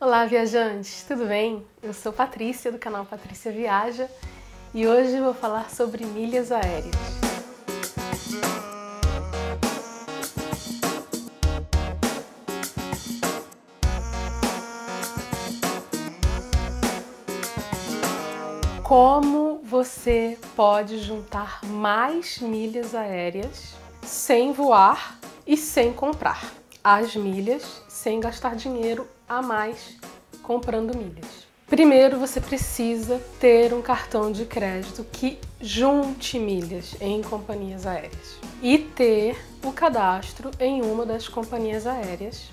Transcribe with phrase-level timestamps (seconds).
[0.00, 1.64] Olá, viajantes, tudo bem?
[1.80, 4.10] Eu sou Patrícia do canal Patrícia Viaja
[4.74, 6.92] e hoje vou falar sobre milhas aéreas.
[18.82, 26.52] Como você pode juntar mais milhas aéreas sem voar e sem comprar
[26.82, 29.08] as milhas sem gastar dinheiro
[29.38, 29.96] a mais
[30.42, 31.44] comprando milhas.
[31.66, 38.78] Primeiro, você precisa ter um cartão de crédito que junte milhas em companhias aéreas e
[38.78, 42.50] ter o cadastro em uma das companhias aéreas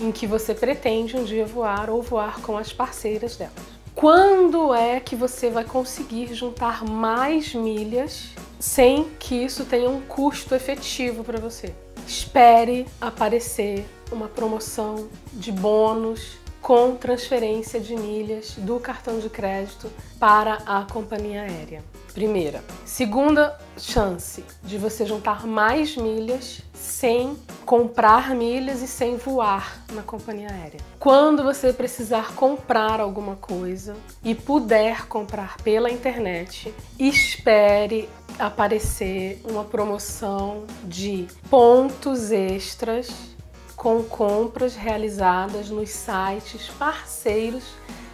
[0.00, 3.78] em que você pretende um dia voar ou voar com as parceiras delas.
[3.94, 8.28] Quando é que você vai conseguir juntar mais milhas
[8.60, 11.74] sem que isso tenha um custo efetivo para você?
[12.06, 20.54] Espere aparecer uma promoção de bônus com transferência de milhas do cartão de crédito para
[20.66, 21.82] a companhia aérea.
[22.12, 22.64] Primeira.
[22.84, 30.50] Segunda chance de você juntar mais milhas sem comprar milhas e sem voar na companhia
[30.50, 30.80] aérea.
[30.98, 33.94] Quando você precisar comprar alguma coisa
[34.24, 43.37] e puder comprar pela internet, espere aparecer uma promoção de pontos extras
[43.78, 47.62] com compras realizadas nos sites parceiros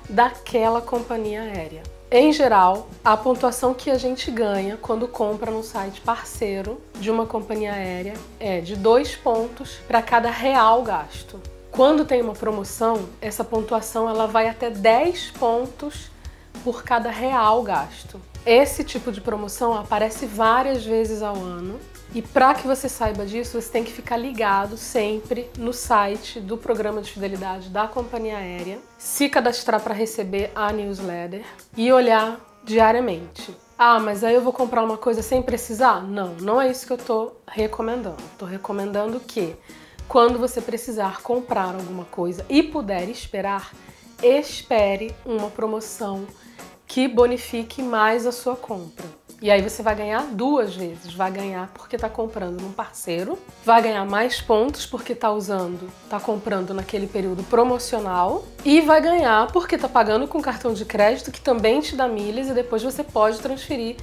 [0.08, 1.82] daquela companhia aérea.
[2.10, 7.24] Em geral, a pontuação que a gente ganha quando compra no site parceiro de uma
[7.24, 11.40] companhia aérea é de dois pontos para cada real gasto.
[11.70, 16.10] Quando tem uma promoção, essa pontuação ela vai até 10 pontos
[16.62, 18.20] por cada real gasto.
[18.44, 21.80] Esse tipo de promoção aparece várias vezes ao ano
[22.12, 26.56] e para que você saiba disso, você tem que ficar ligado sempre no site do
[26.56, 31.44] programa de fidelidade da companhia aérea, se cadastrar para receber a newsletter
[31.77, 33.56] e olhar diariamente.
[33.77, 36.02] Ah, mas aí eu vou comprar uma coisa sem precisar?
[36.02, 38.23] Não, não é isso que eu estou recomendando.
[38.33, 39.57] Estou recomendando que
[40.07, 43.73] quando você precisar comprar alguma coisa e puder esperar,
[44.23, 46.24] espere uma promoção
[46.86, 49.07] que bonifique mais a sua compra.
[49.44, 51.12] E aí você vai ganhar duas vezes.
[51.12, 56.18] Vai ganhar porque está comprando num parceiro, vai ganhar mais pontos porque está usando, está
[56.18, 61.42] comprando naquele período promocional e vai ganhar porque está pagando com cartão de crédito que
[61.42, 63.96] também te dá milhas e depois você pode transferir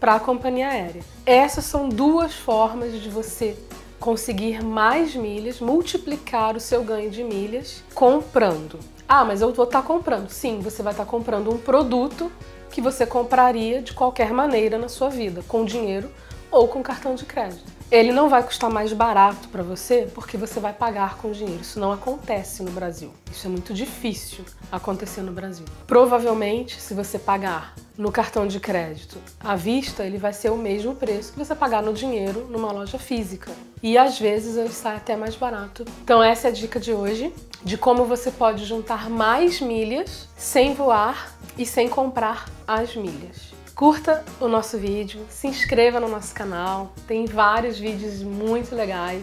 [0.00, 1.02] para a companhia aérea.
[1.26, 3.54] Essas são duas formas de você
[4.00, 8.78] conseguir mais milhas, multiplicar o seu ganho de milhas comprando.
[9.08, 10.28] Ah, mas eu vou estar tá comprando.
[10.30, 12.30] Sim, você vai estar tá comprando um produto
[12.70, 16.10] que você compraria de qualquer maneira na sua vida, com dinheiro
[16.50, 17.75] ou com cartão de crédito.
[17.90, 21.60] Ele não vai custar mais barato para você porque você vai pagar com dinheiro.
[21.62, 23.12] Isso não acontece no Brasil.
[23.30, 25.64] Isso é muito difícil acontecer no Brasil.
[25.86, 30.96] Provavelmente, se você pagar no cartão de crédito à vista, ele vai ser o mesmo
[30.96, 33.52] preço que você pagar no dinheiro numa loja física.
[33.80, 35.84] E às vezes ele sai até mais barato.
[36.02, 37.32] Então essa é a dica de hoje
[37.62, 43.55] de como você pode juntar mais milhas sem voar e sem comprar as milhas.
[43.76, 49.22] Curta o nosso vídeo, se inscreva no nosso canal, tem vários vídeos muito legais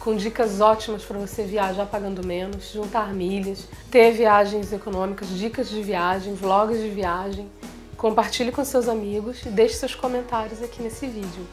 [0.00, 5.82] com dicas ótimas para você viajar pagando menos, juntar milhas, ter viagens econômicas, dicas de
[5.82, 7.50] viagem, vlogs de viagem.
[7.98, 11.46] Compartilhe com seus amigos e deixe seus comentários aqui nesse vídeo.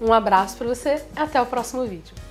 [0.00, 2.25] Um abraço para você e até o próximo vídeo.